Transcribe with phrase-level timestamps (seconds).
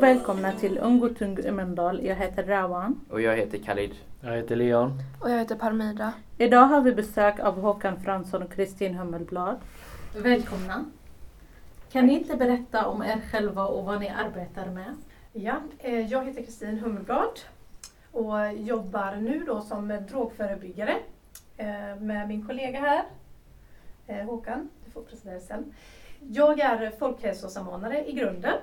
[0.00, 2.04] och välkomna till Ungotung i Mölndal.
[2.04, 3.00] Jag heter Rawan.
[3.10, 3.94] Och jag heter Khalid.
[4.20, 4.92] Jag heter Leon.
[5.20, 6.12] Och jag heter Parmida.
[6.38, 9.56] Idag har vi besök av Håkan Fransson och Kristin Hummelblad.
[10.16, 10.84] Välkomna.
[11.92, 14.96] Kan ni inte berätta om er själva och vad ni arbetar med?
[15.32, 17.40] Ja, eh, jag heter Kristin Hummelblad
[18.12, 20.96] och jobbar nu då som drogförebyggare
[21.56, 23.04] eh, med min kollega här,
[24.06, 24.68] eh, Håkan.
[24.84, 25.74] Du får presentera dig sen.
[26.20, 28.54] Jag är folkhälsosamordnare i grunden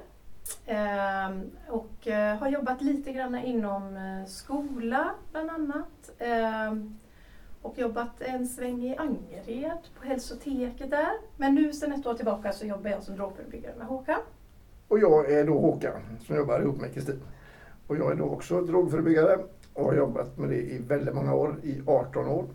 [0.66, 6.12] Ehm, och eh, har jobbat lite grann inom eh, skola bland annat.
[6.20, 6.96] Ehm,
[7.62, 11.12] och jobbat en sväng i Angered på hälsoteket där.
[11.38, 14.20] Men nu sedan ett år tillbaka så jobbar jag som drogförebyggare med Håkan.
[14.88, 17.22] Och jag är då Håkan som jobbar ihop med Kristin.
[17.88, 19.40] Och jag är då också drogförebyggare
[19.74, 22.46] och har jobbat med det i väldigt många år, i 18 år.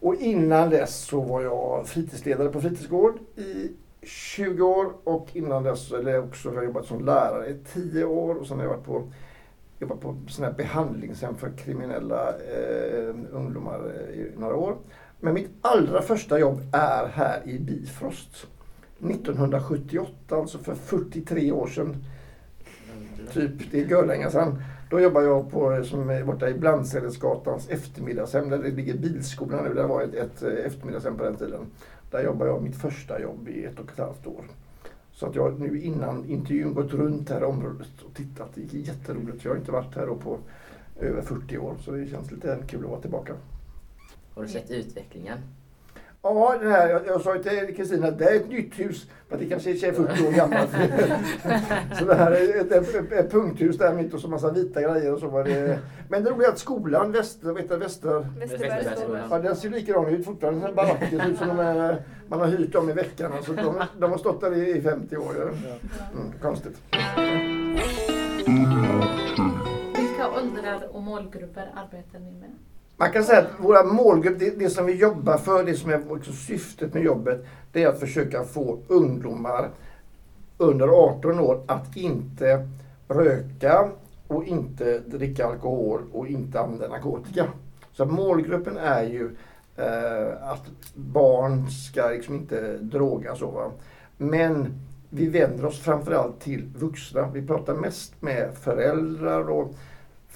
[0.00, 3.70] Och innan dess så var jag fritidsledare på fritidsgård i
[4.02, 8.34] 20 år och innan dess eller också har jag jobbat som lärare i 10 år
[8.34, 9.12] och sen har jag varit på
[9.78, 14.76] jobbat på sådana här behandlingshem för kriminella eh, ungdomar eh, i några år.
[15.20, 18.46] Men mitt allra första jobb är här i Bifrost.
[18.98, 21.96] 1978, alltså för 43 år sedan.
[23.32, 24.62] Typ, det är görlänge sedan.
[24.90, 29.64] Då jobbade jag på, eh, som eh, borta i Blandsällesgatans eftermiddagshem där det ligger bilskolan
[29.64, 29.74] nu.
[29.74, 31.66] Det var ett, ett eftermiddagshem på den tiden.
[32.10, 34.44] Där jobbade jag mitt första jobb i ett och ett halvt år.
[35.12, 38.48] Så att jag nu innan intervjun gått runt det här området och tittat.
[38.54, 39.44] Det gick jätteroligt.
[39.44, 40.38] Jag har inte varit här på
[41.00, 43.34] över 40 år så det känns lite kul att vara tillbaka.
[44.34, 45.38] Har du sett utvecklingen?
[46.22, 49.38] Ja, det här, jag, jag sa till Kristina att det är ett nytt hus, men
[49.38, 50.70] det kanske är 40 år gammalt.
[51.98, 55.12] så det här är ett, ett, ett, punkthus där mitt och så massa vita grejer
[55.12, 55.78] och så var det.
[56.08, 59.28] Men det roliga är att skolan, Väster, vet du, Väster, Västerbergsskolan.
[59.30, 60.72] ja, den ser likadan ut fortfarande.
[60.72, 63.32] Baracker ser ut som de är, man har hyrt dem i veckan.
[63.32, 65.34] Alltså, de, de har stått där i, i 50 år.
[65.38, 65.50] Ja.
[66.12, 66.82] Mm, konstigt.
[69.96, 72.50] Vilka åldrar och målgrupper arbetar ni med?
[73.00, 76.12] Man kan säga att våra målgrupp, det, det som vi jobbar för, det som är
[76.12, 79.70] också syftet med jobbet, det är att försöka få ungdomar
[80.56, 82.68] under 18 år att inte
[83.08, 83.88] röka
[84.28, 87.46] och inte dricka alkohol och inte använda narkotika.
[87.92, 89.36] Så målgruppen är ju
[89.76, 90.64] eh, att
[90.94, 93.38] barn ska liksom inte drogas.
[93.38, 93.70] Så, va?
[94.16, 94.74] Men
[95.10, 97.30] vi vänder oss framförallt till vuxna.
[97.34, 99.74] Vi pratar mest med föräldrar och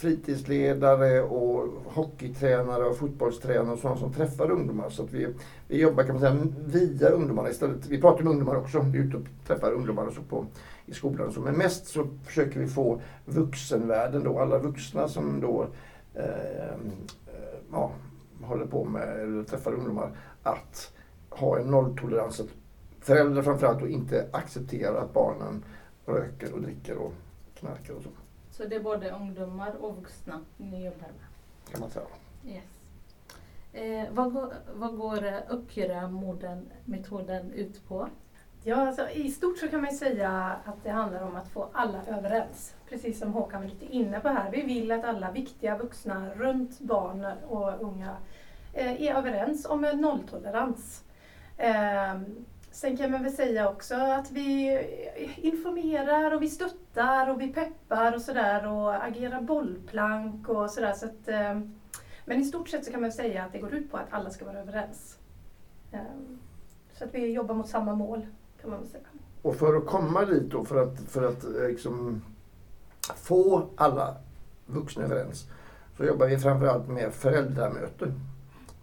[0.02, 4.90] fritidsledare och hockeytränare och fotbollstränare och sådana som träffar ungdomar.
[4.90, 5.28] Så att vi,
[5.68, 7.86] vi jobbar kan man säga via ungdomarna istället.
[7.86, 8.80] Vi pratar med ungdomar också.
[8.80, 10.46] Vi är ute och träffar ungdomar och så på,
[10.86, 11.26] i skolan.
[11.26, 11.40] Och så.
[11.40, 15.66] Men mest så försöker vi få vuxenvärlden då, alla vuxna som då
[16.14, 16.76] eh,
[17.72, 17.90] ja,
[18.42, 20.10] håller på med eller träffar ungdomar
[20.42, 20.92] att
[21.30, 22.40] ha en nolltolerans.
[22.40, 22.48] Att
[23.00, 25.64] föräldrar framförallt och inte acceptera att barnen
[26.06, 27.12] röker och dricker och
[27.54, 28.08] knarkar och så.
[28.52, 31.26] Så det är både ungdomar och vuxna ni jobbar med?
[31.70, 32.06] Kan man säga.
[32.46, 32.64] Yes.
[33.72, 38.08] Eh, vad, går, vad går Uppgöra-metoden ut på?
[38.64, 42.04] Ja, alltså, I stort så kan man säga att det handlar om att få alla
[42.06, 42.74] överens.
[42.88, 44.50] Precis som Håkan var lite inne på här.
[44.50, 48.16] Vi vill att alla viktiga vuxna runt barn och unga
[48.72, 51.04] eh, är överens om en nolltolerans.
[51.56, 52.20] Eh,
[52.72, 54.80] sen kan man väl säga också att vi
[55.36, 60.92] informerar och vi stöttar och vi peppar och sådär och agerar bollplank och sådär.
[60.92, 61.60] Så att, eh,
[62.24, 64.30] men i stort sett så kan man säga att det går ut på att alla
[64.30, 65.18] ska vara överens.
[65.92, 66.00] Eh,
[66.92, 68.26] så att vi jobbar mot samma mål
[68.60, 69.04] kan man väl säga.
[69.42, 72.22] Och för att komma dit då, för att, för att eh, liksom
[73.16, 74.16] få alla
[74.66, 75.46] vuxna överens,
[75.96, 78.20] så jobbar vi framförallt med föräldramöten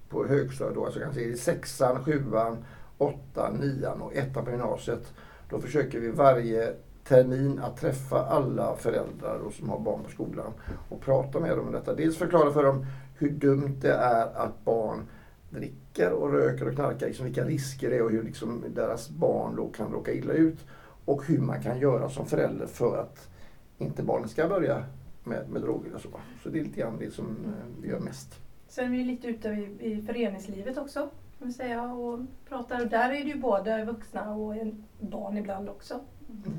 [0.10, 0.76] på högstadiet.
[0.76, 2.58] Då, alltså kanske i sexan, sjuan,
[3.00, 5.14] åttan, nian och ettan på gymnasiet.
[5.50, 6.74] Då försöker vi varje
[7.04, 10.54] termin att träffa alla föräldrar och som har barn på skolan
[10.90, 11.96] och prata med dem om detta.
[11.96, 12.86] Dels förklara för dem
[13.18, 15.08] hur dumt det är att barn
[15.50, 19.56] dricker och röker och knarkar, liksom vilka risker det är och hur liksom deras barn
[19.56, 20.58] då kan råka illa ut.
[21.06, 23.30] Och hur man kan göra som förälder för att
[23.78, 24.84] inte barnen ska börja
[25.24, 26.10] med, med droger och så.
[26.44, 28.40] Så det är lite grann det som eh, vi gör mest.
[28.68, 32.20] Sen är vi lite ute i, i föreningslivet också kan säga och
[32.50, 32.82] pratar.
[32.82, 34.56] Och där är det ju både vuxna och
[35.00, 36.00] barn ibland också.
[36.30, 36.58] Mm.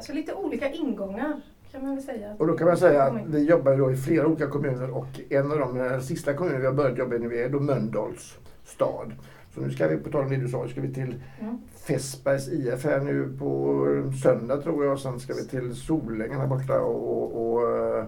[0.00, 1.40] Så lite olika ingångar
[1.72, 2.34] kan man väl säga.
[2.38, 5.58] Och då kan man säga att vi jobbar i flera olika kommuner och en av
[5.58, 9.12] de den sista kommunerna vi har börjat jobba i nu är då Mölndals stad.
[9.54, 11.58] Så nu ska vi, på tal om det du sa, ska vi till mm.
[11.86, 14.98] Fässbergs IF här nu på söndag tror jag.
[14.98, 18.04] Sen ska vi till Solängen här borta och, och, och äh,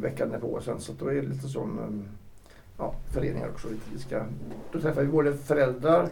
[0.00, 0.80] veckan därpå sen.
[0.80, 2.08] Så då är det lite sån
[2.78, 3.68] ja, föreningar också.
[3.92, 4.24] Vi ska,
[4.72, 6.08] då träffar vi både föräldrar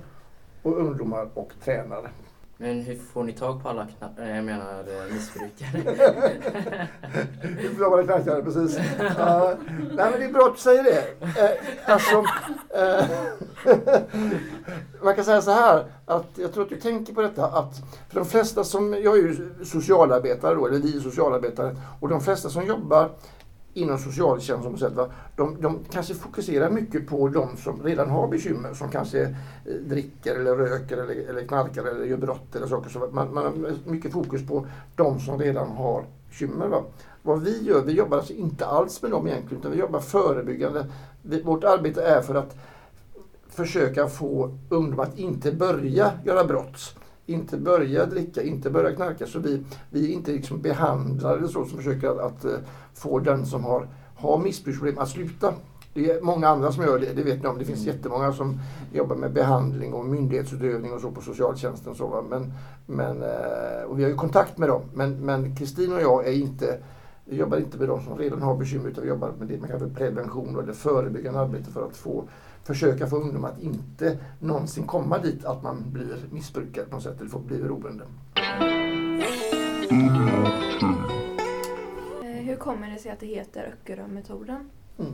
[0.63, 2.11] och ungdomar och tränare.
[2.63, 6.89] Men hur får ni tag på alla knapp, äh, jag menar eh, missbrukare?
[7.63, 8.79] Du får vara knarkare, precis.
[9.19, 11.05] Ja, nej, men det är bra att du säger det.
[11.21, 12.25] Eh, alltså,
[12.75, 13.05] eh,
[15.03, 17.75] man kan säga så här, att jag tror att du tänker på detta att
[18.09, 22.21] för de flesta som, jag är ju socialarbetare då, eller vi är socialarbetare, och de
[22.21, 23.11] flesta som jobbar
[23.75, 25.09] inom socialtjänsten sätt, va?
[25.37, 30.35] De, de kanske fokuserar mycket på de som redan har bekymmer, som kanske eh, dricker
[30.35, 32.91] eller röker eller, eller knarkar eller gör brott eller saker.
[32.91, 34.67] Så man, man har mycket fokus på
[34.97, 36.67] de som redan har bekymmer.
[36.67, 36.83] Va?
[37.23, 40.87] Vad vi gör, vi jobbar alltså inte alls med dem egentligen, utan vi jobbar förebyggande.
[41.23, 42.57] Vi, vårt arbete är för att
[43.49, 46.95] försöka få ungdomar att inte börja göra brott
[47.27, 49.27] inte börja dricka, inte börja knarka.
[49.27, 52.59] Så vi, vi är inte liksom behandlare så som försöker att, att eh,
[52.95, 55.55] få den som har, har missbruksproblem att sluta.
[55.95, 57.59] Det är många andra som gör det, det vet ni om.
[57.59, 57.97] Det finns mm.
[57.97, 58.61] jättemånga som
[58.93, 61.95] jobbar med behandling och myndighetsutövning och så på socialtjänsten.
[61.95, 62.25] Så, va?
[62.31, 62.53] Men,
[62.87, 64.83] men, eh, och vi har ju kontakt med dem.
[65.21, 66.79] Men Kristin och jag är inte,
[67.25, 69.89] jobbar inte med de som redan har bekymmer utan vi jobbar med det man kallar
[69.89, 72.25] prevention och det förebyggande arbete för att få
[72.65, 77.21] försöka få ungdomar att inte någonsin komma dit att man blir missbrukare på något sätt
[77.21, 78.05] eller får bli beroende.
[82.23, 84.71] Eh, hur kommer det sig att det heter Öckerö-metoden?
[84.99, 85.13] Mm.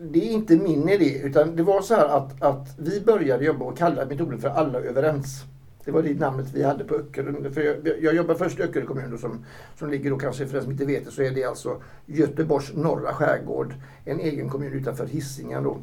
[0.00, 3.64] Det är inte min idé utan det var så här att, att vi började jobba
[3.64, 5.44] och kalla metoden för Alla överens.
[5.84, 7.50] Det var det namnet vi hade på Öckerö.
[7.50, 9.44] För jag, jag jobbade först i Öckerö kommun som,
[9.78, 12.74] som ligger då kanske för den som inte vet det så är det alltså Göteborgs
[12.74, 13.74] norra skärgård.
[14.04, 15.78] En egen kommun utanför Hisingen då.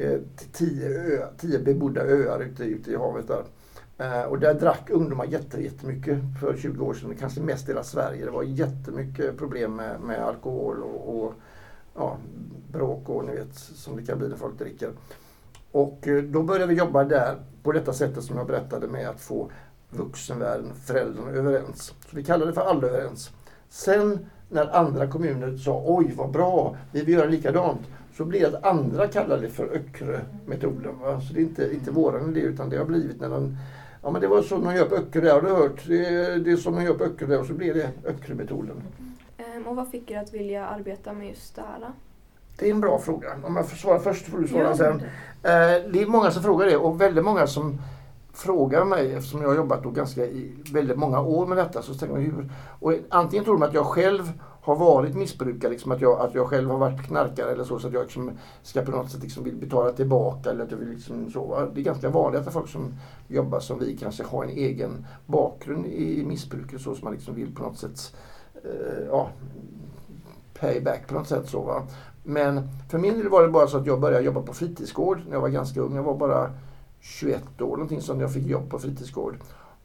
[0.00, 0.20] Eh,
[0.52, 3.44] tio, ö, tio bebodda öar ute, ute i havet där.
[3.98, 8.24] Eh, och där drack ungdomar jättemycket för 20 år sedan, kanske mest i hela Sverige.
[8.24, 11.34] Det var jättemycket problem med, med alkohol och, och
[11.94, 12.16] ja,
[12.72, 14.90] bråk och ni vet som det kan bli när folk dricker.
[15.72, 19.20] Och eh, då började vi jobba där på detta sättet som jag berättade med att
[19.20, 19.50] få
[19.90, 21.94] vuxenvärlden, föräldrarna överens.
[22.10, 23.30] Så vi kallade det för alla överens.
[23.68, 24.18] Sen
[24.48, 27.80] när andra kommuner sa oj vad bra, vi vill göra likadant
[28.20, 30.94] så blir det att andra kallar det för Öckerö-metoden.
[31.28, 33.56] Så det är inte, inte våran idé utan det har blivit när man
[34.02, 35.84] Ja men det var så man gör på Öckerö, har du hört.
[35.86, 38.82] Det är, det är som man gör på Öckerö och så blir det Öckerö-metoden.
[39.38, 39.66] Mm.
[39.66, 41.92] Och vad fick er att vilja arbeta med just det här?
[42.58, 43.28] Det är en bra fråga.
[43.42, 45.00] Om jag får svara först får du svara sen.
[45.42, 47.78] Eh, det är många som frågar det och väldigt många som
[48.32, 51.94] frågar mig, eftersom jag har jobbat då ganska i väldigt många år med detta, så
[51.94, 52.50] tänker man hur...
[52.80, 54.32] Och antingen tror de att jag själv
[54.70, 57.86] har varit missbrukare, liksom att, jag, att jag själv har varit knarkare eller så, så
[57.86, 58.30] att jag liksom
[58.62, 60.50] ska på något sätt liksom vill betala tillbaka.
[60.50, 61.68] Eller att jag vill liksom så.
[61.74, 62.94] Det är ganska vanligt att folk som
[63.28, 67.54] jobbar som vi kanske har en egen bakgrund i missbruket så som man liksom vill
[67.54, 68.16] på något sätt
[68.64, 69.28] eh, ja,
[70.60, 71.48] payback på något sätt.
[71.48, 71.82] Så, va?
[72.22, 75.32] Men för min del var det bara så att jag började jobba på fritidsgård när
[75.32, 75.96] jag var ganska ung.
[75.96, 76.50] Jag var bara
[77.00, 79.36] 21 år någonting som jag fick jobb på fritidsgård.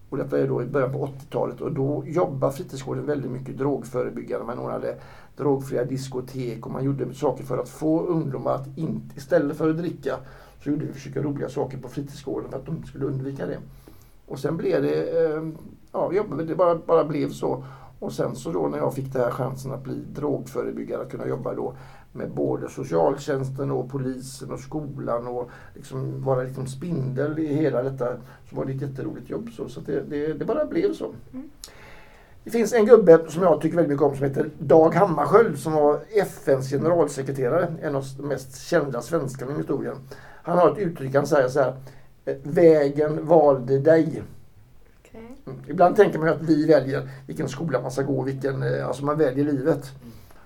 [0.09, 4.45] Och detta är då i början på 80-talet och då jobbar fritidsgården väldigt mycket drogförebyggande.
[4.45, 4.95] Man ordnade
[5.37, 9.77] drogfria diskotek och man gjorde saker för att få ungdomar att inte, istället för att
[9.77, 10.17] dricka,
[10.63, 13.57] så gjorde vi försöka roliga saker på fritidsgården för att de skulle undvika det.
[14.27, 15.43] Och sen blev det, eh,
[15.91, 16.11] ja,
[16.47, 17.63] det bara, bara blev så.
[18.05, 21.27] Och sen så då när jag fick den här chansen att bli drogförebyggare, att kunna
[21.27, 21.75] jobba då
[22.11, 28.07] med både socialtjänsten och polisen och skolan och liksom vara liksom spindel i hela detta.
[28.49, 29.49] Så var det ett jätteroligt jobb.
[29.51, 31.13] Så, så det, det, det bara blev så.
[31.33, 31.49] Mm.
[32.43, 35.73] Det finns en gubbe som jag tycker väldigt mycket om som heter Dag Hammarskjöld som
[35.73, 37.73] var FNs generalsekreterare.
[37.81, 39.95] En av de mest kända svenskarna i historien.
[40.43, 41.75] Han har ett uttryck, han säger så här.
[42.43, 44.23] Vägen valde dig.
[45.17, 45.59] Mm.
[45.67, 49.17] Ibland tänker man att vi väljer vilken skola man ska gå, vilken, eh, alltså man
[49.17, 49.91] väljer livet.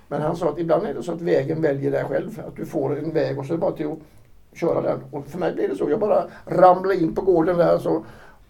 [0.07, 2.41] Men han sa att ibland är det så att vägen väljer dig själv.
[2.47, 4.99] Att du får en väg och så är det bara till att köra den.
[5.11, 5.89] Och för mig blev det så.
[5.89, 8.03] Jag bara ramlade in på gården där så,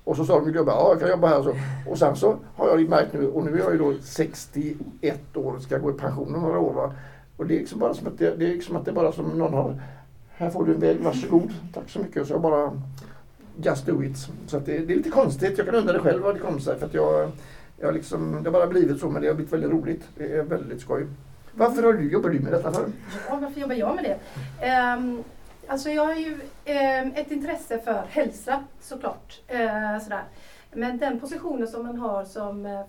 [0.04, 1.44] och så sa de gubbar, ja jag kan jobba här.
[1.44, 1.56] Så.
[1.92, 5.54] Och sen så har jag märkt nu, och nu är jag ju då 61 år
[5.54, 6.74] och ska gå i pension om några år.
[6.74, 6.94] Va?
[7.38, 9.12] Och det är liksom bara som att det, det är liksom att det är bara
[9.12, 9.82] som någon har,
[10.30, 12.28] här får du en väg, varsågod, tack så mycket.
[12.28, 12.82] Så jag bara
[13.58, 14.18] just do it.
[14.48, 16.60] Så att det, det är lite konstigt, jag kan undra det själv vad det kom
[16.60, 16.80] sig.
[16.80, 17.32] För att jag,
[17.80, 20.04] jag liksom, det har bara blivit så men det har blivit väldigt roligt.
[20.18, 21.08] Det är väldigt skoj.
[21.54, 22.72] Varför har du, jobbar du med detta?
[22.72, 22.92] För?
[23.30, 24.98] Ja, varför jobbar jag med det?
[24.98, 25.24] Um,
[25.68, 29.42] alltså jag har ju um, ett intresse för hälsa såklart.
[29.54, 30.24] Uh, sådär.
[30.74, 32.82] Men den positionen som man har som uh,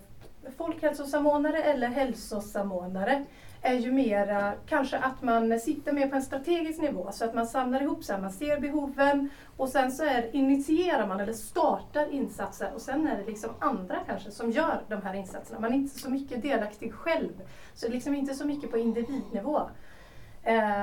[0.57, 3.25] folkhälsosamordnare eller hälsosamordnare
[3.61, 7.47] är ju mera kanske att man sitter mer på en strategisk nivå så att man
[7.47, 12.71] samlar ihop sig, man ser behoven och sen så är, initierar man eller startar insatser
[12.73, 15.59] och sen är det liksom andra kanske som gör de här insatserna.
[15.59, 17.41] Man är inte så mycket delaktig själv.
[17.73, 19.61] Så det är liksom inte så mycket på individnivå.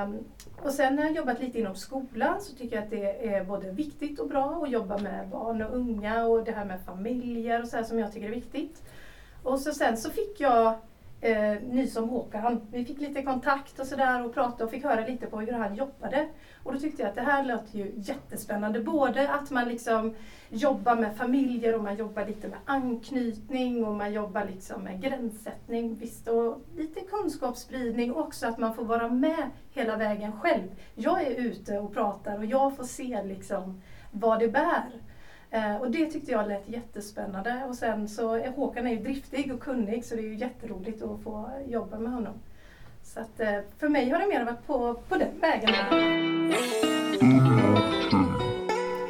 [0.05, 0.23] Um,
[0.63, 3.71] och sen när jag jobbat lite inom skolan så tycker jag att det är både
[3.71, 7.67] viktigt och bra att jobba med barn och unga och det här med familjer och
[7.67, 8.83] så här som jag tycker är viktigt.
[9.43, 10.75] Och så sen så fick jag
[11.21, 12.61] eh, ny som Håkan.
[12.71, 15.75] Vi fick lite kontakt och sådär och pratade och fick höra lite på hur han
[15.75, 16.27] jobbade.
[16.63, 18.79] Och då tyckte jag att det här låter ju jättespännande.
[18.79, 20.15] Både att man liksom
[20.49, 25.95] jobbar med familjer och man jobbar lite med anknytning och man jobbar liksom med gränssättning.
[25.95, 30.67] Visst, och lite kunskapsspridning och också att man får vara med hela vägen själv.
[30.95, 35.08] Jag är ute och pratar och jag får se liksom vad det bär.
[35.51, 37.63] Eh, och det tyckte jag lät jättespännande.
[37.69, 41.03] Och sen så är Håkan är ju driftig och kunnig så det är ju jätteroligt
[41.03, 42.33] att få jobba med honom.
[43.03, 45.69] Så att, eh, för mig har det mer varit på, på den vägen.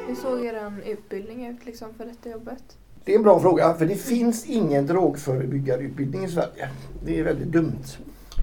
[0.08, 2.78] Hur såg er utbildning ut liksom för detta jobbet?
[3.04, 6.70] Det är en bra fråga, för det finns ingen drogförebyggarutbildning i Sverige.
[7.06, 7.84] Det är väldigt dumt.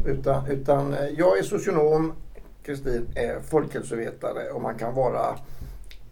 [0.07, 2.13] Utan, utan eh, jag är socionom,
[2.63, 5.39] Kristin är folkhälsovetare och man kan vara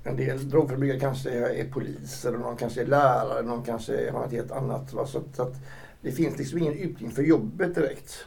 [0.04, 4.32] en del drogförebyggare kanske är poliser, och någon kanske är lärare, någon kanske har något
[4.32, 4.92] helt annat.
[4.92, 5.06] Va?
[5.06, 5.54] Så, så att
[6.00, 8.26] det finns liksom ingen utbildning för jobbet direkt.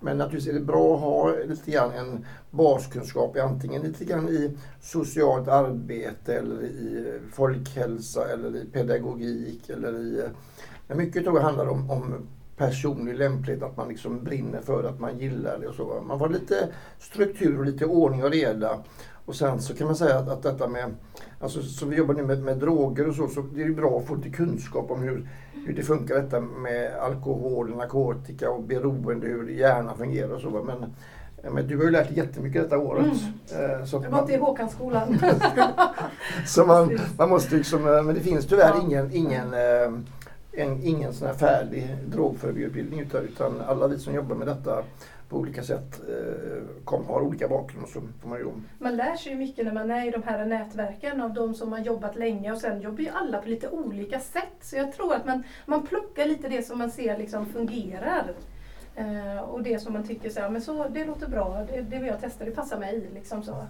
[0.00, 4.56] Men naturligtvis är det bra att ha lite grann en baskunskap, antingen lite grann i
[4.80, 10.22] socialt arbete eller i folkhälsa eller i pedagogik eller i...
[10.86, 12.26] Men mycket tror jag handlar om, om
[12.56, 16.04] personlig lämplighet, att man liksom brinner för det, att man gillar det och så.
[16.06, 18.78] Man får lite struktur och lite ordning och reda.
[19.26, 20.94] Och sen så kan man säga att, att detta med,
[21.40, 23.98] alltså så vi jobbar nu med, med droger och så, så det är ju bra
[23.98, 25.28] att få lite kunskap om hur,
[25.66, 30.50] hur det funkar detta med alkohol, narkotika och beroende, hur hjärnan fungerar och så.
[30.50, 30.94] Men,
[31.54, 33.04] men du har ju lärt dig jättemycket detta året.
[33.04, 33.86] Mm.
[33.86, 35.18] Så jag var inte i Håkansskolan.
[36.46, 38.82] så man, man måste liksom, eh, men det finns tyvärr ja.
[38.82, 40.00] ingen, ingen eh,
[40.56, 44.82] en, ingen sån här färdig drogförebyggarutbildning utan, utan alla vi som jobbar med detta
[45.28, 49.16] på olika sätt eh, kom, har olika bakgrund och så får man ju Man lär
[49.16, 52.16] sig ju mycket när man är i de här nätverken av de som har jobbat
[52.16, 54.56] länge och sen jobbar ju alla på lite olika sätt.
[54.60, 58.34] Så jag tror att man, man plockar lite det som man ser liksom fungerar.
[58.96, 61.98] Eh, och det som man tycker så här, men så, det låter bra, det, det
[61.98, 63.08] vill jag testa, det passar mig.
[63.14, 63.66] Liksom så.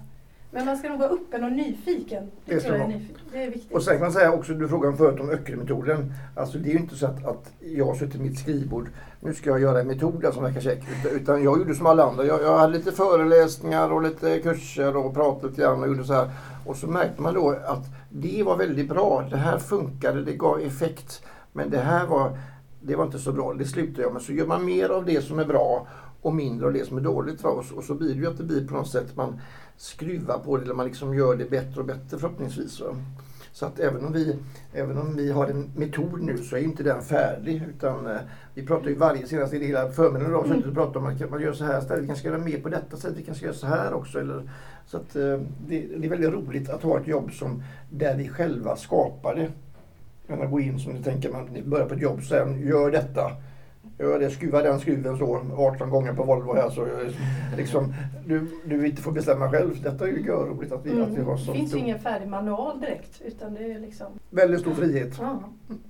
[0.51, 2.31] Men man ska nog vara öppen och nyfiken.
[2.45, 3.01] Det, det tror jag är,
[3.33, 3.73] det är viktigt.
[3.73, 6.13] Och sen kan man säga också, du frågade förut om öckermetoden.
[6.37, 8.89] Alltså det är ju inte så att, att jag sitter vid mitt skrivbord,
[9.21, 10.89] nu ska jag göra en metod som verkar säker.
[11.13, 12.25] Utan jag gjorde som alla andra.
[12.25, 16.13] Jag, jag hade lite föreläsningar och lite kurser och pratade lite grann och gjorde så
[16.13, 16.31] här.
[16.67, 19.27] Och så märkte man då att det var väldigt bra.
[19.31, 21.23] Det här funkade, det gav effekt.
[21.53, 22.39] Men det här var,
[22.81, 23.55] det var inte så bra.
[23.55, 24.23] Det slutade jag med.
[24.23, 25.87] Så gör man mer av det som är bra
[26.23, 27.73] och mindre av det som är dåligt för oss.
[27.73, 29.41] Och så blir det ju att det blir på något sätt man
[29.77, 32.73] skruvar på det eller man liksom gör det bättre och bättre förhoppningsvis.
[32.73, 32.97] Så.
[33.55, 34.37] Så att även om, vi,
[34.73, 37.63] även om vi har en metod nu så är inte den färdig.
[37.69, 38.17] Utan eh,
[38.55, 40.63] vi pratar ju varje senaste hela förmiddagen idag mm.
[40.63, 42.03] så pratar om att man gör så här istället.
[42.03, 43.13] Vi kanske ska göra mer på detta sätt.
[43.17, 44.21] Vi kanske ska göra så här också.
[44.21, 44.51] Eller,
[44.87, 48.29] så att, eh, det, det, är väldigt roligt att ha ett jobb som, där vi
[48.29, 49.51] själva skapar det.
[50.47, 53.31] Gå in som ni tänker, man börjar på ett jobb och säger gör detta.
[53.99, 56.87] Gör det, skruva den skruven så 18 gånger på Volvo här så
[57.57, 57.95] liksom,
[58.27, 59.83] du, du inte får bestämma själv.
[59.83, 61.03] Detta är ju roligt att vi, mm.
[61.03, 61.47] att vi har sånt.
[61.47, 64.07] Det finns ju ingen färdig manual direkt utan det är liksom...
[64.31, 65.17] Väldigt stor frihet.
[65.21, 65.43] Ja.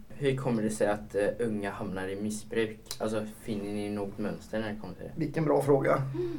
[0.09, 2.81] Hur kommer det sig att uh, unga hamnar i missbruk?
[2.99, 5.13] Alltså finner ni något mönster när det kommer till det?
[5.21, 6.03] Vilken bra fråga.
[6.15, 6.39] Mm.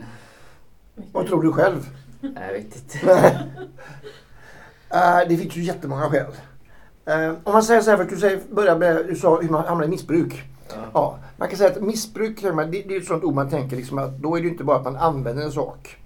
[1.11, 1.89] Vad tror du själv?
[2.21, 3.07] Jag vet inte.
[4.93, 6.31] uh, det finns ju jättemånga skäl.
[7.09, 9.49] Uh, om man säger så här, för att du säger, börjar med, du sa hur
[9.49, 10.43] man hamnar i missbruk.
[10.69, 10.75] Ja.
[10.93, 11.19] ja.
[11.37, 14.37] man kan säga att missbruk, det, är ett sånt ord man tänker liksom att då
[14.37, 15.97] är det inte bara att man använder en sak.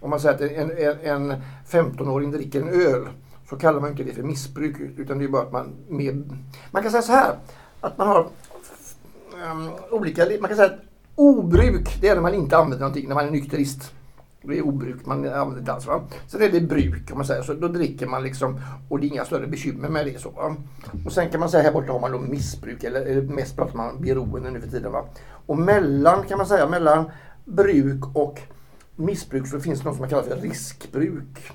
[0.00, 3.08] Om man säger att en, en, en 15-åring dricker en öl
[3.48, 6.38] så kallar man inte det för missbruk utan det är bara att man med,
[6.70, 7.36] Man kan säga så här
[7.80, 8.28] att man har
[9.50, 10.80] um, olika, man kan säga att
[11.14, 13.94] obruk det är när man inte använder någonting, när man är nykterist.
[14.46, 15.86] Det är obruk, man använder inte alls.
[15.86, 16.02] Va?
[16.26, 17.54] Sen är det bruk, om man säger så.
[17.54, 20.20] Då dricker man liksom och det är inga större bekymmer med det.
[20.20, 20.56] Så, va?
[21.06, 23.76] Och sen kan man säga här borta har man då missbruk, eller, eller mest pratar
[23.76, 24.92] man om beroende nu för tiden.
[24.92, 25.04] Va?
[25.46, 27.10] Och mellan, kan man säga, mellan
[27.44, 28.40] bruk och
[28.96, 31.52] missbruk så finns det något som man kallar för riskbruk.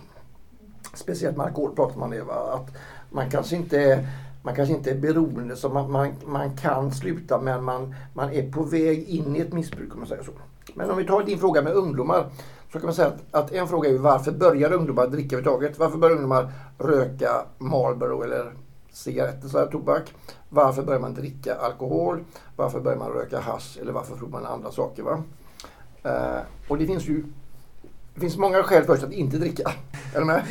[0.93, 2.23] Speciellt med alkohol pratar man det.
[2.23, 2.53] Va?
[2.53, 2.77] Att
[3.09, 4.07] man kanske inte är
[4.41, 8.51] man kanske inte är beroende, så man, man, man kan sluta men man, man är
[8.51, 10.31] på väg in i ett missbruk om man säger så.
[10.75, 12.25] Men om vi tar din fråga med ungdomar
[12.71, 15.79] så kan man säga att, att en fråga är varför börjar ungdomar dricka överhuvudtaget?
[15.79, 18.53] Varför börjar ungdomar röka Marlboro eller
[18.91, 20.13] cigaretter, så här, tobak?
[20.49, 22.23] Varför börjar man dricka alkohol?
[22.55, 25.03] Varför börjar man röka hash eller varför tror man andra saker?
[25.03, 25.23] Va?
[26.03, 27.23] Eh, och det finns ju
[28.19, 29.71] det finns många skäl först att inte dricka.
[30.15, 30.43] Är med?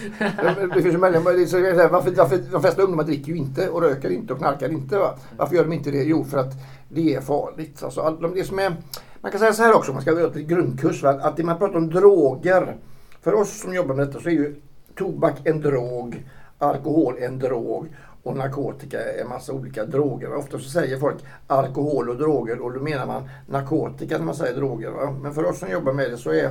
[0.75, 4.69] Det finns varför, varför, de flesta ungdomar dricker ju inte och röker inte och knarkar
[4.69, 4.99] inte.
[4.99, 5.15] Va?
[5.37, 6.03] Varför gör de inte det?
[6.03, 6.53] Jo, för att
[6.89, 7.83] det är farligt.
[7.83, 8.77] Alltså, det som är,
[9.21, 11.11] man kan säga så här också, om man ska gå till grundkurs, va?
[11.11, 12.77] att det man pratar om droger.
[13.23, 14.55] För oss som jobbar med detta så är ju
[14.95, 16.25] tobak en drog,
[16.59, 17.89] alkohol en drog
[18.23, 20.35] och narkotika är en massa olika droger.
[20.35, 24.57] Ofta så säger folk alkohol och droger och då menar man narkotika när man säger
[24.57, 24.91] droger.
[24.91, 25.15] Va?
[25.23, 26.51] Men för oss som jobbar med det så är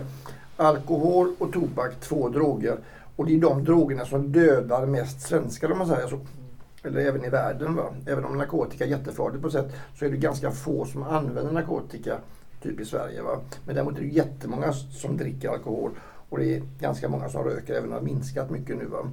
[0.58, 2.78] alkohol och tobak två droger.
[3.16, 6.20] Och det är de drogerna som dödar mest svenskar om man säger så.
[6.84, 7.76] Eller även i världen.
[7.76, 7.84] Va?
[8.06, 12.18] Även om narkotika är jättefarligt på sätt så är det ganska få som använder narkotika
[12.62, 13.22] typ i Sverige.
[13.22, 13.40] Va?
[13.66, 15.92] Men däremot är det jättemånga som dricker alkohol
[16.30, 18.86] och det är ganska många som röker, även om det har minskat mycket nu.
[18.86, 19.10] Va?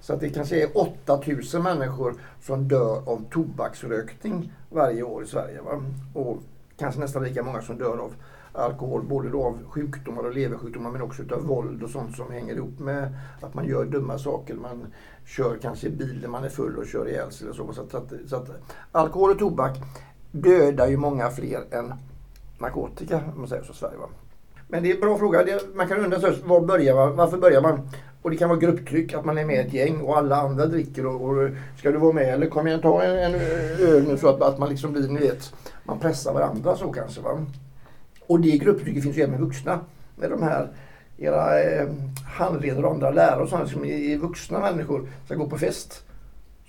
[0.00, 5.60] Så att det kanske är 8000 människor som dör av tobaksrökning varje år i Sverige.
[5.60, 5.82] Va?
[6.14, 6.42] Och
[6.78, 8.14] kanske nästan lika många som dör av
[8.52, 12.54] alkohol, både då av sjukdomar och leversjukdomar men också av våld och sånt som hänger
[12.54, 14.54] ihop med att man gör dumma saker.
[14.54, 14.86] Man
[15.24, 17.46] kör kanske bil när man är full och kör ihjäl sig.
[17.54, 18.50] Så, så, att, så, att, så att
[18.92, 19.78] alkohol och tobak
[20.30, 21.94] dödar ju många fler än
[22.58, 23.96] narkotika, om man säger så i Sverige.
[23.96, 24.06] Va?
[24.68, 25.44] Men det är en bra fråga.
[25.44, 27.88] Det, man kan undra sig, var börjar man, varför börjar man?
[28.22, 30.66] Och det kan vara grupptryck, att man är med i ett gäng och alla andra
[30.66, 31.06] dricker.
[31.06, 33.40] Och, och ska du vara med eller kom igen ta en, en
[33.80, 37.20] öl nu så att, att man liksom blir, ni vet, man pressar varandra så kanske.
[37.20, 37.46] Va?
[38.26, 39.80] Och det grupptrycket finns ju även med vuxna.
[40.16, 40.68] Med de här
[41.18, 41.88] era eh,
[42.26, 46.04] handledare och andra lärare och sådana som är vuxna människor ska gå på fest.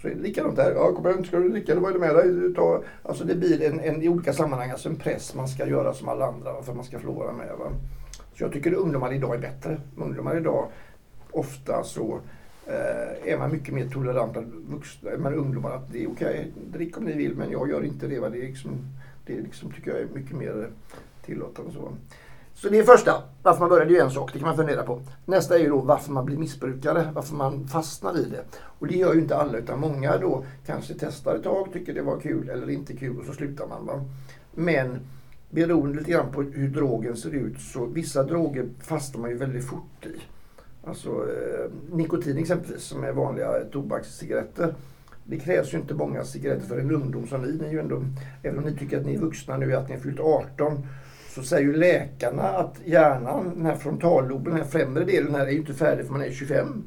[0.02, 0.72] Så är det likadant där.
[0.72, 2.54] Ja, kom igen, ska du dricka eller vad är det med dig?
[2.54, 5.94] Ta, alltså det blir en, en, i olika sammanhang alltså en press man ska göra
[5.94, 7.52] som alla andra för att man ska få vara med.
[7.60, 7.72] Va?
[8.38, 9.78] Så jag tycker ungdomar idag är bättre.
[9.98, 10.68] Ungdomar idag,
[11.32, 12.20] ofta så
[12.68, 15.12] eh, är man mycket mer tolerant än vuxna.
[15.12, 17.86] Eh, men ungdomar, att det är okej, okay, drick om ni vill men jag gör
[17.86, 18.20] inte det.
[18.20, 18.30] Va?
[18.30, 18.72] Det, är liksom,
[19.26, 20.70] det är liksom, tycker jag är mycket mer
[21.26, 21.72] tillåtande.
[21.72, 21.92] Så.
[22.56, 24.84] Så det är första, varför man börjar, det är en sak, det kan man fundera
[24.84, 25.02] på.
[25.26, 28.44] Nästa är ju då varför man blir missbrukare, varför man fastnar i det.
[28.80, 32.02] Och det gör ju inte alla utan många då kanske testar ett tag, tycker det
[32.02, 33.86] var kul eller inte kul och så slutar man.
[33.86, 34.02] Va?
[34.54, 35.00] Men
[35.50, 39.68] beroende lite grann på hur drogen ser ut så vissa droger fastnar man ju väldigt
[39.68, 40.22] fort i.
[40.88, 44.76] Alltså eh, nikotin exempelvis som är vanliga tobakscigaretter.
[45.24, 47.52] Det krävs ju inte många cigaretter för en ungdom som ni.
[47.52, 48.04] ni är ju ändå,
[48.44, 50.88] även om ni tycker att ni är vuxna nu, att ni har fyllt 18
[51.36, 55.52] så säger ju läkarna att hjärnan, den här frontalloben, den här främre delen här, är
[55.52, 56.84] ju inte färdig för man är 25.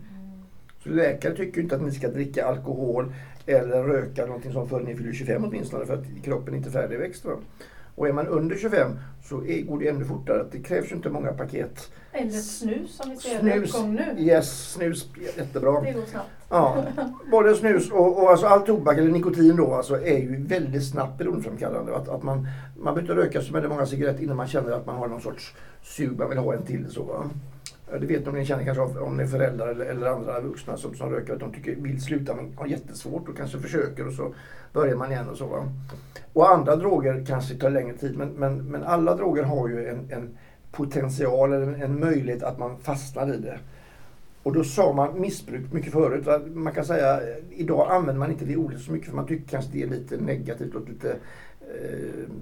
[0.82, 3.12] Så läkare tycker inte att ni ska dricka alkohol
[3.46, 7.26] eller röka någonting sånt förrän ni fyller 25 åtminstone för att kroppen inte är färdigväxt.
[7.98, 10.46] Och är man under 25 så är, går det ännu fortare.
[10.52, 11.90] Det krävs ju inte många paket.
[12.12, 14.14] Eller snus som vi ser snus, nu.
[14.18, 15.08] Yes, snus.
[15.36, 15.80] Jättebra.
[15.80, 16.28] Det går snabbt.
[16.48, 16.84] Ja,
[17.30, 21.18] både snus och, och alltså all tobak eller nikotin då alltså är ju väldigt snabbt
[21.18, 21.96] beroendeframkallande.
[21.96, 24.86] Att, att man, man behöver inte röka så väldigt många cigaretter innan man känner att
[24.86, 26.90] man har någon sorts sug, man vill ha en till.
[26.90, 27.30] Så, va?
[28.00, 30.76] Det vet om ni känner kanske av, om ni är föräldrar eller, eller andra vuxna
[30.76, 34.12] som, som röker att de tycker, vill sluta men har jättesvårt och kanske försöker och
[34.12, 34.34] så
[34.72, 35.46] börjar man igen och så.
[35.46, 35.72] Va?
[36.32, 40.10] Och andra droger kanske tar längre tid men, men, men alla droger har ju en,
[40.10, 40.38] en
[40.72, 43.58] potential eller en möjlighet att man fastnar i det.
[44.42, 46.26] Och då sa man missbruk mycket förut.
[46.26, 46.40] Va?
[46.54, 49.48] Man kan säga eh, idag använder man inte det ordet så mycket för man tycker
[49.48, 51.16] kanske det är lite negativt och lite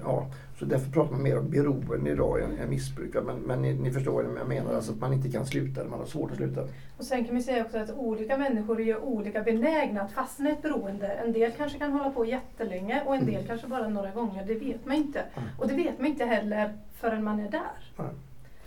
[0.00, 0.26] ja,
[0.58, 3.14] så därför pratar man mer om beroende idag än, än missbruk.
[3.26, 5.98] Men, men ni, ni, förstår vad jag menar, alltså att man inte kan sluta, man
[5.98, 6.62] har svårt att sluta.
[6.96, 10.52] Och sen kan vi säga också att olika människor är olika benägna att fastna i
[10.52, 11.06] ett beroende.
[11.06, 13.46] En del kanske kan hålla på jättelänge och en del mm.
[13.46, 15.20] kanske bara några gånger, det vet man inte.
[15.20, 15.48] Mm.
[15.58, 17.92] Och det vet man inte heller förrän man är där.
[17.98, 18.10] Mm.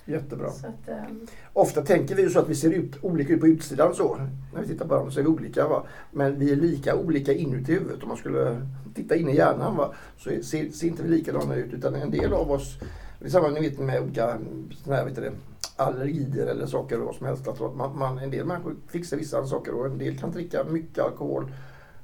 [0.09, 0.47] Jättebra.
[0.47, 1.27] Att, um...
[1.53, 4.17] Ofta tänker vi ju så att vi ser ut olika ut på utsidan så.
[4.53, 5.67] När vi tittar på varandra så är vi olika.
[5.67, 5.83] Va?
[6.11, 8.03] Men vi är lika olika inuti huvudet.
[8.03, 8.61] Om man skulle
[8.95, 9.93] titta in i hjärnan va?
[10.17, 11.73] så ser, ser inte vi likadana ut.
[11.73, 12.79] Utan en del av oss,
[13.19, 14.37] det är samma ni vet, med olika
[14.83, 15.31] såna här, vet det,
[15.75, 17.47] allergier eller saker vad som helst.
[17.47, 21.03] Att man, man, en del människor fixar vissa saker och en del kan dricka mycket
[21.03, 21.51] alkohol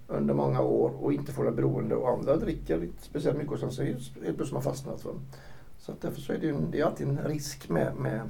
[0.08, 3.60] under många år och inte få det beroende och andra dricker inte speciellt mycket och
[3.60, 5.06] sen så helt plötsligt man fastnat.
[5.06, 5.12] Va?
[5.86, 8.22] Så att därför så är det, ju, det är alltid en risk med, med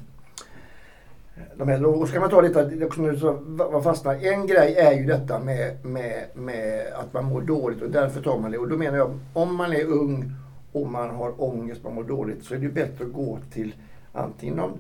[1.36, 1.86] eh, de här.
[1.86, 4.16] Och ska man ta lite, också nu så, vad fastnar.
[4.16, 8.40] En grej är ju detta med, med, med att man mår dåligt och därför tar
[8.40, 8.58] man det.
[8.58, 10.32] Och då menar jag, om man är ung
[10.72, 13.76] och man har ångest, man mår dåligt, så är det bättre att gå till
[14.14, 14.78] antingen någon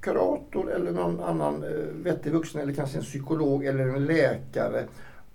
[0.00, 1.70] kurator eller någon annan eh,
[2.04, 4.84] vettig vuxen eller kanske en psykolog eller en läkare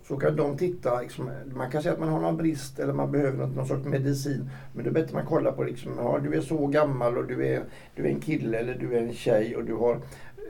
[0.10, 3.12] så kan de titta, liksom, man kan säga att man har någon brist eller man
[3.12, 4.50] behöver något, någon sorts medicin.
[4.74, 7.48] Men då är bättre man kollar på, liksom, ja, du är så gammal och du
[7.48, 7.64] är,
[7.96, 10.00] du är en kille eller du är en tjej och du har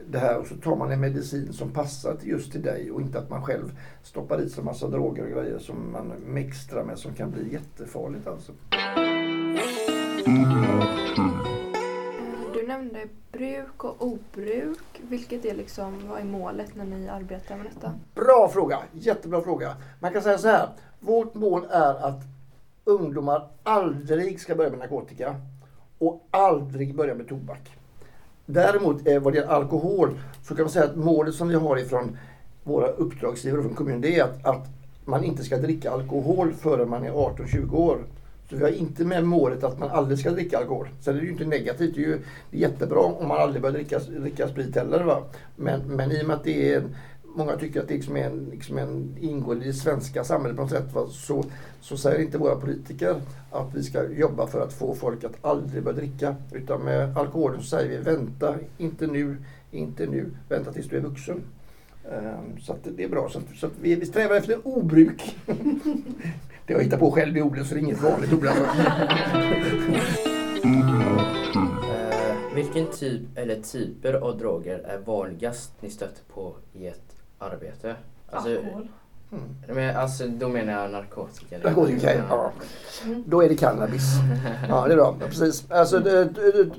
[0.08, 3.20] det här och så tar man en medicin som passar just till dig och inte
[3.20, 7.14] att man själv stoppar i sig massa droger och grejer som man mixtrar med som
[7.14, 8.52] kan bli jättefarligt alltså.
[10.26, 11.29] Mm
[12.80, 15.02] nämnde bruk och obruk.
[15.10, 17.94] Vilket är liksom, vad är målet när ni arbetar med detta?
[18.16, 18.80] Bra fråga!
[18.92, 19.76] Jättebra fråga.
[20.00, 20.70] Man kan säga så här.
[21.00, 22.22] Vårt mål är att
[22.84, 25.36] ungdomar aldrig ska börja med narkotika
[25.98, 27.78] och aldrig börja med tobak.
[28.46, 31.78] Däremot eh, vad det gäller alkohol så kan man säga att målet som vi har
[31.78, 32.18] ifrån
[32.64, 34.68] våra uppdragsgivare från kommunen det är att, att
[35.06, 38.00] man inte ska dricka alkohol förrän man är 18-20 år.
[38.50, 40.88] Så vi har inte med målet att man aldrig ska dricka alkohol.
[41.02, 41.96] Sen är det ju inte negativt.
[41.96, 42.20] Det är ju
[42.52, 45.04] jättebra om man aldrig börjar dricka, dricka sprit heller.
[45.04, 45.24] Va?
[45.56, 46.84] Men, men i och med att det är
[47.36, 50.64] Många tycker att det liksom är en, liksom en ingår i det svenska samhället på
[50.64, 50.94] något sätt.
[50.94, 51.08] Va?
[51.10, 51.46] Så,
[51.82, 55.84] så säger inte våra politiker att vi ska jobba för att få folk att aldrig
[55.84, 56.36] börja dricka.
[56.52, 59.38] Utan med alkoholen så säger vi vänta, inte nu,
[59.72, 61.42] inte nu, vänta tills du är vuxen.
[62.12, 63.30] Ehm, så att det är bra.
[63.30, 65.38] Så, att, så att vi, vi strävar efter obruk.
[66.70, 68.48] det jag hittat på själv i ordet så det är inget vanligt ord.
[68.48, 68.64] Alltså.
[71.90, 77.96] Eh, vilken typ eller typer av droger är vanligast ni stöter på i ett arbete?
[78.30, 78.88] Alltså, Alkohol.
[79.32, 79.44] Mm.
[79.68, 81.58] men, alltså då menar jag narkotika.
[81.64, 82.52] Narkotika, ja.
[83.26, 84.04] Då är det cannabis.
[84.70, 85.18] Ja, det är bra.
[85.20, 85.72] Ja, Precis.
[85.72, 86.72] Alltså, det, det, det,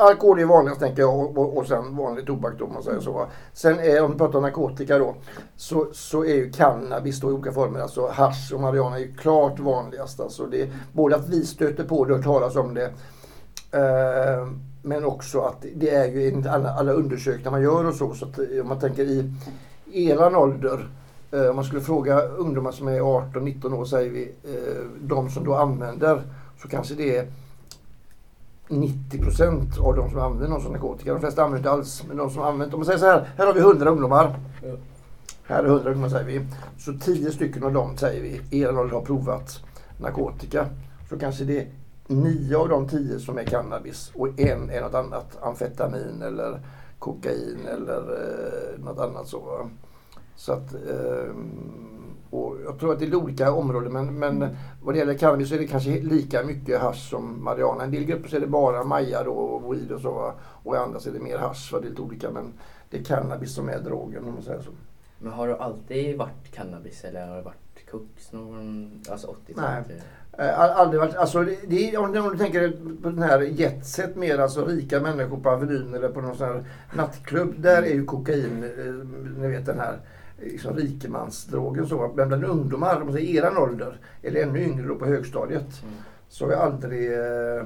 [0.00, 3.00] alkohol är vanligast tänker jag och, och, och sen vanlig tobak då om man säger
[3.00, 3.12] så.
[3.12, 3.26] va.
[3.52, 5.14] Sen är, om vi pratar om narkotika då
[5.56, 9.14] så, så är ju cannabis då i olika former, alltså hasch och marijuana är ju
[9.14, 10.20] klart vanligast.
[10.20, 12.90] Alltså det är både att vi stöter på det och talas om det
[13.72, 14.48] eh,
[14.82, 18.14] men också att det är ju enligt alla, alla undersökningar man gör och så.
[18.14, 19.32] så att, eh, om man tänker i
[19.92, 20.88] eran ålder
[21.30, 25.44] Eh, Om man skulle fråga ungdomar som är 18-19 år, säger vi, eh, de som
[25.44, 26.22] då använder,
[26.62, 27.26] så kanske det är
[28.68, 31.12] 90 procent av de som använder någon som narkotika.
[31.12, 32.04] De flesta använder inte alls.
[32.08, 34.38] Men de som använder, om man säger så här, här har vi 100 ungdomar.
[34.62, 34.76] Ja.
[35.44, 36.46] Här är 100 ungdomar säger vi.
[36.78, 39.60] Så 10 stycken av dem säger vi, er ålder har provat
[40.00, 40.66] narkotika.
[41.08, 41.66] Så kanske det är
[42.06, 45.38] 9 av de 10 som är cannabis och en är något annat.
[45.42, 46.60] Amfetamin eller
[46.98, 49.68] kokain eller eh, något annat så.
[50.36, 51.97] Så att, ehm,
[52.30, 54.48] och jag tror att det är olika områden men, men
[54.82, 57.84] vad det gäller cannabis så är det kanske lika mycket hasch som marijuana.
[57.84, 60.32] En del grupper så är det bara maja då och weed och så.
[60.64, 61.72] Och i andra så är det mer hasch.
[61.72, 61.80] va.
[61.80, 62.52] Det är lite olika men
[62.90, 64.70] det är cannabis som är drogen om man säger så.
[65.18, 69.86] Men har du alltid varit cannabis eller har det varit koks någon, alltså 80-talet?
[70.38, 72.68] Eh, Aldrig varit, alltså det, om, du- tänker
[73.02, 76.64] på den här jetset mer, alltså rika människor på Avenyn eller på någon sån här
[76.94, 77.54] nattklubb.
[77.58, 78.94] Där är ju kokain, eh,
[79.40, 79.98] ni vet den här
[80.40, 82.12] liksom rikemansdrogen så.
[82.16, 85.82] Men bland ungdomar, om säger eran ålder, eller ännu yngre då på högstadiet.
[85.82, 85.94] Mm.
[86.28, 87.12] Så har jag aldrig...
[87.12, 87.64] eh,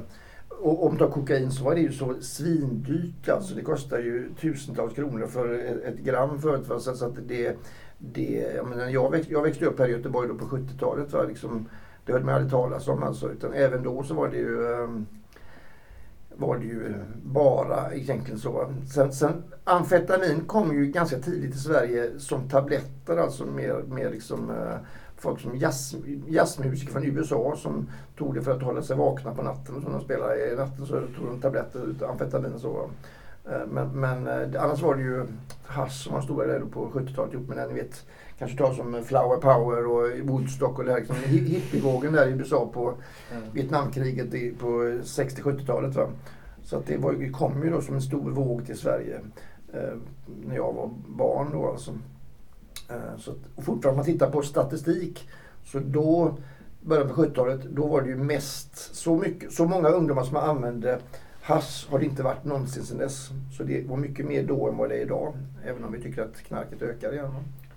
[0.49, 3.55] Och om du tar kokain så var det ju så svindyrt alltså.
[3.55, 6.69] Det kostar ju tusentals kronor för ett- gram förut.
[6.69, 6.79] va.
[6.79, 7.57] Så att det,
[7.99, 11.13] det, jag, menar, jag, växte, jag växte upp här i Göteborg då på 70-talet.
[11.13, 11.23] Va?
[11.29, 11.69] Liksom,
[12.07, 13.33] det hörde man aldrig talas om alltså.
[13.33, 15.07] Utan även då så var det ju ehm,
[16.37, 18.73] var det ju bara egentligen så.
[18.95, 24.51] Sen, sen amfetamin kom ju ganska tidigt i Sverige som tabletter, alltså mer, mer liksom
[24.51, 24.77] eh,
[25.17, 25.95] folk som jazz,
[26.29, 29.75] jazzmusiker från USA som tog det för att hålla sig vakna på natten.
[29.75, 32.91] Och så när de spelade i natten så tog de tabletter amfetamin och så.
[33.51, 35.27] Eh, Men, men eh, annars var det ju
[35.65, 38.07] hasch som var stora där på 70-talet ihop med den, ni vet,
[38.39, 42.31] kanske ta som Flower Power och Woodstock och det här liksom, hi- hippievågen där i
[42.31, 42.95] USA på
[43.33, 43.45] Mm.
[43.53, 44.67] Vietnamkriget på
[45.03, 45.95] 60-70-talet.
[45.97, 46.07] Va?
[46.65, 49.21] Så att det, var, kom ju då som en stor våg till Sverige
[49.73, 49.95] eh,
[50.45, 51.49] när jag var barn.
[51.53, 51.91] Då, alltså.
[52.91, 55.29] eh, så att, och fortfarande om man tittar på statistik
[55.65, 56.35] så då,
[56.81, 60.99] början på 70-talet, då var det ju mest, så, mycket, så många ungdomar som använde
[61.43, 63.29] hasch har det inte varit någonsin sedan dess.
[63.57, 65.35] Så det var mycket mer då än vad det är idag.
[65.67, 67.31] Även om vi tycker att knarket ökar igen.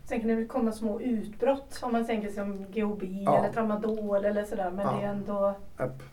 [0.04, 3.38] Sen kan det väl komma små utbrott om man tänker som GHB Ja.
[3.39, 4.71] eller tramadol eller sådär.
[4.75, 4.91] Men Ja.
[4.99, 5.54] det är ändå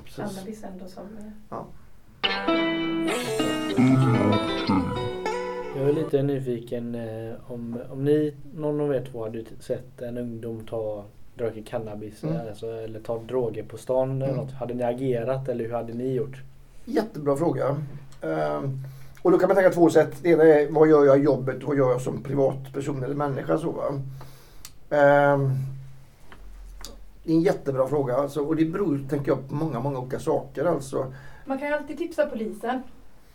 [0.05, 0.17] precis.
[0.35, 1.03] cannabis ändå som...
[1.51, 1.67] Ja.
[5.77, 10.19] Jag är lite nyfiken eh, om, om ni, någon av er två hade sett en
[10.19, 11.05] ungdom ta
[11.37, 12.37] röka cannabis Mm.
[12.49, 14.37] alltså, eller ta droger på stan eller Mm.
[14.37, 14.53] något.
[14.53, 16.43] Hade ni agerat eller hur hade ni gjort?
[16.85, 17.77] Jättebra fråga.
[18.23, 18.79] Ehm,
[19.23, 20.17] och då kan man tänka två sätt.
[20.23, 23.15] Det ena är vad gör jag i jobbet och vad gör jag som privatperson eller
[23.15, 23.59] människa.
[23.59, 23.85] Så, va?
[24.97, 25.51] Ehm,
[27.25, 28.17] det är en jättebra fråga.
[28.17, 30.65] Alltså, och det beror tänker jag på många, många olika saker.
[30.65, 31.13] Alltså.
[31.45, 32.83] Man kan ju alltid tipsa polisen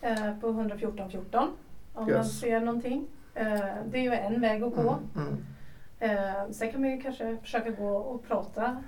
[0.02, 1.48] eh, på 114 14
[1.94, 2.40] om man Yes.
[2.40, 3.08] ser någonting.
[3.34, 3.46] Eh,
[3.92, 4.98] det är ju en väg att gå.
[5.16, 5.38] Mm, mm.
[6.00, 8.84] Eh, sen kan man ju kanske försöka gå och prata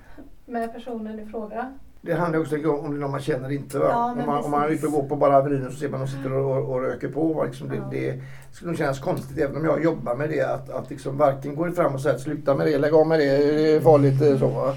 [0.46, 1.72] med personen i fråga.
[2.02, 3.78] Det handlar också om om det är någon man känner inte.
[3.78, 3.86] Va?
[3.90, 6.02] Ja, om, man, om man är ute och går på bara Avenyn så ser man
[6.02, 7.32] att de sitter och, och, och röker på.
[7.32, 7.44] Va?
[7.44, 7.88] Liksom det, Ja.
[7.90, 8.20] det
[8.52, 10.40] skulle kännas konstigt även om jag jobbar med det.
[10.40, 13.18] Att, att liksom varken gå fram och säga att sluta med det, lägg av med
[13.20, 14.22] det, det är farligt.
[14.22, 14.74] eh, Så, va?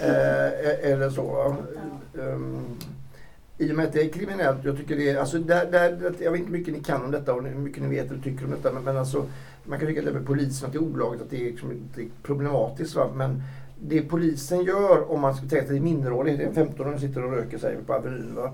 [0.00, 1.22] eh, eller så.
[1.22, 1.56] Va?
[2.14, 2.58] Um,
[3.58, 4.64] I och med att det är kriminellt.
[4.64, 7.10] Jag tycker det är, alltså där, där, jag vet inte hur mycket ni kan om
[7.10, 8.72] detta och hur mycket ni vet eller tycker om detta.
[8.72, 9.24] Men, men alltså,
[9.64, 11.70] man kan tycka att det med polisen att det är olagligt, att det är, liksom,
[11.94, 12.94] det är problematiskt.
[12.96, 13.10] Va?
[13.14, 13.42] Men
[13.80, 17.76] det polisen gör om man skulle tänka sig minderårig, en 15-åring sitter och röker sig
[17.86, 18.34] på Avenyn.
[18.34, 18.52] Va?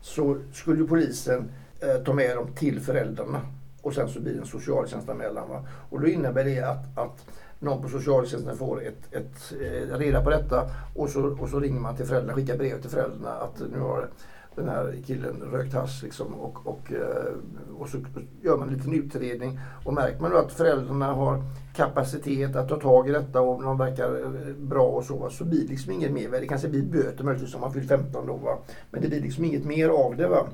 [0.00, 3.40] så skulle polisen eh, ta med dem till föräldrarna
[3.82, 5.48] och sen så blir det en socialtjänstanmälan.
[5.48, 5.64] Va?
[5.90, 7.26] Och då innebär det att, att
[7.58, 11.80] någon på socialtjänsten får ett, ett, eh, reda på detta och så, och så ringer
[11.80, 14.08] man till föräldrarna, skickar brev till föräldrarna att nu har
[14.54, 17.32] den här killen rökt hasch liksom, och, och, eh,
[17.78, 17.98] och så
[18.42, 21.42] gör man en liten utredning och märker man då att föräldrarna har
[21.80, 25.62] kapacitet att ta tag i detta och de verkar eh, bra och så, så blir
[25.62, 26.30] det liksom inget mer.
[26.30, 28.58] Det kanske blir böter möjligtvis om man fyller 15 då, va?
[28.90, 30.28] men det blir liksom inget mer av det.
[30.28, 30.46] Va?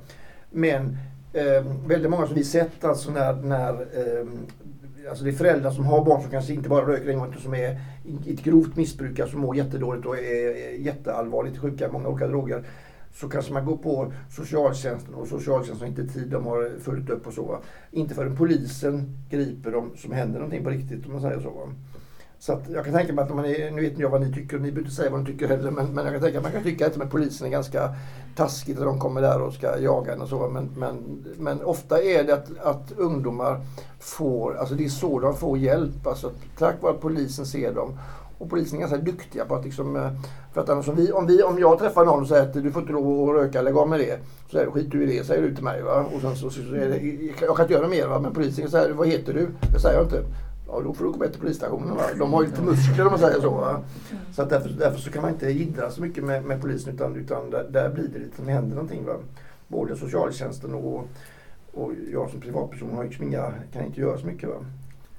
[0.51, 0.99] Men
[1.33, 4.27] eh, väldigt många som vi sett alltså när, när eh,
[5.09, 7.43] Alltså det är föräldrar som har barn som kanske inte bara röker en gång utan
[7.43, 7.81] som är
[8.27, 12.65] i ett grovt missbruk, alltså mår jättedåligt och är jätteallvarligt sjuka, många olika droger
[13.21, 17.27] så kanske man går på socialtjänsten och socialtjänsten har inte tid, de har fullt upp
[17.27, 17.59] och så.
[17.91, 21.69] Inte förrän polisen griper dem som händer någonting på riktigt om man säger så.
[22.39, 24.33] Så att jag kan tänka mig att man är, nu vet inte jag vad ni
[24.33, 26.37] tycker, ni behöver inte säga vad ni tycker heller, men, men jag kan tänka mig
[26.37, 27.95] att man kan tycka att med polisen är ganska
[28.37, 30.49] taskigt när de kommer där och ska jaga en och så.
[30.49, 33.61] Men, men, men ofta är det att, att ungdomar
[34.01, 36.07] får, alltså det är så de får hjälp.
[36.07, 37.99] Alltså, tack vare att polisen ser dem
[38.39, 40.11] och polisen är ganska duktiga på att liksom, eh,
[40.53, 42.71] för att annars om, vi, om, vi, om jag träffar någon och säger att du
[42.71, 44.19] får inte lov att röka, lägg av med det.
[44.47, 45.83] Så säger skit du i det, säger du till mig.
[45.83, 46.05] Va?
[46.15, 46.99] Och sen så, så, så är det,
[47.41, 48.21] jag kan inte göra mer, va?
[48.21, 49.49] men polisen säger vad heter du?
[49.73, 50.23] Det säger jag inte.
[50.69, 51.97] Ja, då får du gå med till polisstationen.
[51.97, 52.03] Va?
[52.19, 53.51] De har ju lite muskler om man säger så.
[53.51, 53.81] Va?
[54.33, 57.17] Så att därför, därför så kan man inte jiddra så mycket med, med polisen utan,
[57.17, 59.05] utan där, där blir det lite, det händer någonting.
[59.05, 59.15] Va?
[59.69, 61.09] Både socialtjänsten och,
[61.73, 64.49] och jag som privatperson har liksom inga, kan inte göra så mycket.
[64.49, 64.57] Va?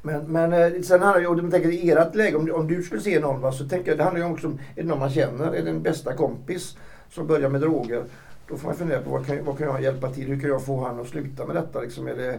[0.01, 3.01] Men, men eh, sen handlar det om, tänker i ert läge, om, om du skulle
[3.01, 5.53] se någon, va, så tänker jag, det handlar ju om, är det någon man känner,
[5.53, 6.77] är det en bästa kompis
[7.09, 8.03] som börjar med droger?
[8.47, 10.65] Då får man fundera på vad kan, vad kan jag hjälpa till, hur kan jag
[10.65, 11.81] få han att sluta med detta?
[11.81, 12.37] Liksom, är det,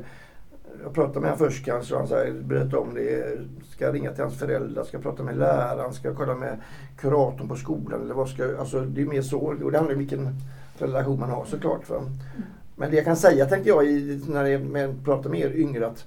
[0.83, 3.39] jag pratar med honom först kanske och han säger, berätta om det.
[3.71, 4.85] Ska jag ringa till hans föräldrar?
[4.85, 5.93] Ska jag prata med läraren?
[5.93, 6.61] Ska jag kolla med
[6.97, 8.01] kuratorn på skolan?
[8.01, 9.39] Eller vad ska, alltså, det är mer så.
[9.39, 10.29] Och det handlar om vilken
[10.79, 11.91] relation man har såklart.
[11.91, 12.03] Va?
[12.77, 16.07] Men det jag kan säga, tänker jag, i, när jag pratar med er yngre, att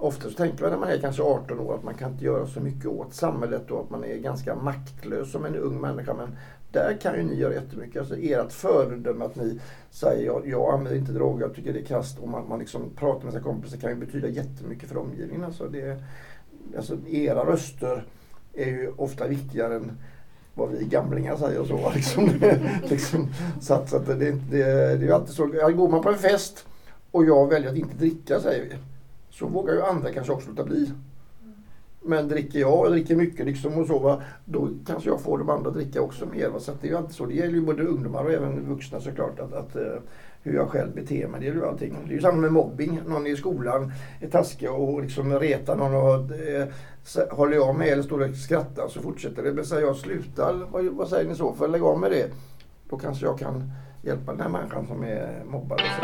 [0.00, 2.46] Ofta så tänker man när man är kanske 18 år att man kan inte göra
[2.46, 6.14] så mycket åt samhället och att man är ganska maktlös som en ung människa.
[6.14, 6.36] Men
[6.72, 8.00] där kan ju ni göra jättemycket.
[8.00, 11.84] Alltså ert föredöme att ni säger jag, jag använder inte droger, jag tycker det är
[11.84, 15.44] kast och man, man liksom pratar med sina kompisar kan ju betyda jättemycket för omgivningen.
[15.44, 16.02] Alltså det,
[16.76, 18.04] alltså era röster
[18.54, 19.98] är ju ofta viktigare än
[20.54, 21.90] vad vi gamlingar säger och så.
[21.94, 22.30] Liksom.
[22.84, 23.28] liksom,
[23.60, 25.46] så att, så att det, det, det, är ju alltid så.
[25.46, 26.66] Går man på en fest
[27.10, 28.76] och jag väljer att inte dricka säger vi
[29.30, 30.92] så vågar ju andra kanske också låta bli.
[32.00, 35.50] Men dricker jag och dricker mycket liksom och så, va, då kanske jag får de
[35.50, 36.48] andra att dricka också mer.
[36.48, 36.60] Va?
[36.60, 37.26] Så det är ju alltid så.
[37.26, 39.40] Det gäller ju både ungdomar och även vuxna såklart.
[39.40, 39.82] Att, att, uh,
[40.42, 41.40] hur jag själv beter mig.
[41.40, 41.96] Det gäller ju allting.
[42.04, 43.00] Det är ju samma med mobbing.
[43.06, 48.02] Någon i skolan är taskig och liksom retar någon och uh, håller jag med eller
[48.02, 49.52] står och skrattar så fortsätter det.
[49.52, 51.54] Men säger jag slutar, vad, vad säger ni så?
[51.54, 52.30] För lägga av med det.
[52.90, 55.80] Då kanske jag kan hjälpa den här människan som är mobbad.
[55.80, 56.02] Och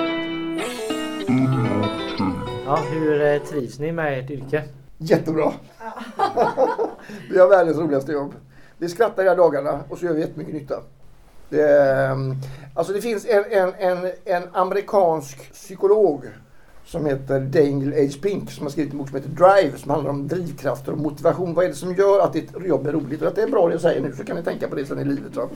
[2.18, 2.33] så.
[2.66, 4.62] Ja, hur eh, trivs ni med ert yrke?
[4.98, 5.52] Jättebra!
[7.30, 8.34] vi har världens roligaste jobb.
[8.78, 10.82] Vi skrattar hela dagarna och så gör vi jättemycket nytta.
[11.48, 12.34] Det, ehm,
[12.74, 16.24] alltså det finns en, en, en, en amerikansk psykolog
[16.86, 18.12] som heter Daniel H.
[18.22, 21.54] Pink som har skrivit en bok som heter Drive som handlar om drivkrafter och motivation.
[21.54, 23.22] Vad är det som gör att ditt jobb är roligt?
[23.22, 24.86] Och att det är bra det jag säger nu så kan ni tänka på det
[24.86, 25.36] sen i livet.
[25.36, 25.48] Va?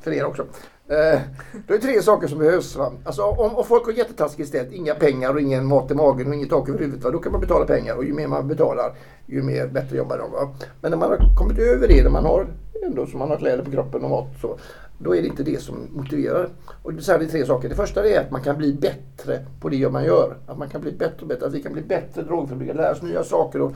[0.00, 0.42] För er också.
[0.88, 1.20] Eh,
[1.66, 2.76] det är tre saker som behövs.
[2.76, 2.92] Va?
[3.04, 6.34] Alltså, om, om folk har jättetaskigt ställt, inga pengar och ingen mat i magen och
[6.34, 7.10] inget tak över huvudet, va?
[7.10, 8.94] då kan man betala pengar och ju mer man betalar
[9.26, 10.32] ju mer bättre jobbar de.
[10.32, 10.54] Va?
[10.80, 12.46] Men när man har kommit över det, när man har
[12.86, 14.58] ändå så man har kläder på kroppen och mat så
[14.98, 16.48] då är det inte det som motiverar.
[16.82, 17.68] Och det är tre saker.
[17.68, 20.36] Det första är att man kan bli bättre på det man gör.
[20.46, 21.46] Att man kan bli bättre och bättre.
[21.46, 23.60] Att vi kan bli bättre drogförebyggare, lära oss nya saker.
[23.60, 23.72] Och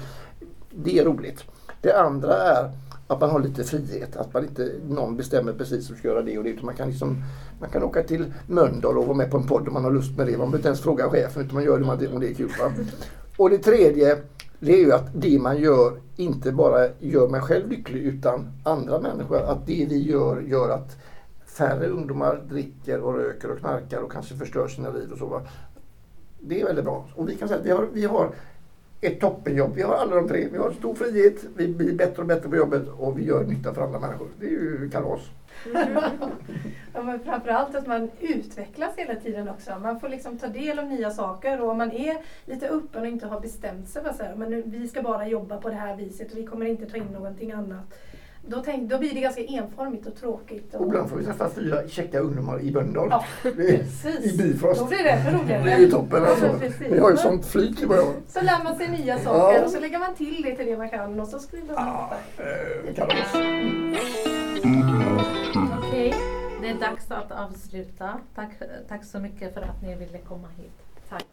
[0.70, 1.44] det är roligt.
[1.80, 2.70] Det andra är
[3.06, 4.16] att man har lite frihet.
[4.16, 6.62] Att man inte någon bestämmer precis hur ska göra det och det.
[6.62, 7.24] Man kan, liksom,
[7.60, 10.16] man kan åka till Mölndal och vara med på en podd om man har lust
[10.16, 10.32] med det.
[10.32, 12.50] Man behöver inte ens fråga chefen utan man gör det om det är kul.
[12.60, 12.72] Va?
[13.36, 14.18] Och det tredje
[14.64, 19.00] det är ju att det man gör inte bara gör mig själv lycklig utan andra
[19.00, 19.42] människor.
[19.42, 20.96] Att det vi gör gör att
[21.46, 25.26] färre ungdomar dricker och röker och knarkar och kanske förstör sina liv och så.
[25.26, 25.42] Va?
[26.40, 27.08] Det är väldigt bra.
[27.14, 28.30] Och vi kan säga att vi har, vi har
[29.00, 29.74] ett toppenjobb.
[29.74, 30.48] Vi har alla de tre.
[30.52, 33.74] Vi har stor frihet, vi blir bättre och bättre på jobbet och vi gör nytta
[33.74, 34.28] för andra människor.
[34.40, 35.20] Det är ju kalas
[36.94, 39.78] ja, men framförallt att man utvecklas hela tiden också.
[39.82, 43.08] Man får liksom ta del av nya saker och om man är lite öppen och
[43.08, 46.32] inte har bestämt sig för men nu, vi ska bara jobba på det här viset
[46.32, 47.94] och vi kommer inte ta in någonting annat
[48.46, 50.74] då, tänk, då blir det ganska enformigt och tråkigt.
[50.74, 50.86] Och...
[50.86, 53.08] ibland får vi träffa fyra käcka ungdomar i Böndal.
[53.10, 53.24] Ja,
[54.22, 54.80] I Bifrost.
[54.80, 55.64] Då blir det roligare.
[55.64, 56.60] Det är ju toppen alltså.
[56.90, 58.14] Vi har ju sånt flyt i början.
[58.28, 59.64] Så lär man sig nya saker ja.
[59.64, 62.16] och så lägger man till det till det man kan och så skriver man ja,
[62.36, 63.34] eh, kalas.
[63.34, 63.96] Okej,
[64.62, 65.41] okay
[66.62, 68.20] det är dags att avsluta.
[68.34, 68.50] Tack,
[68.88, 70.72] tack så mycket för att ni ville komma hit.
[71.08, 71.24] Tack.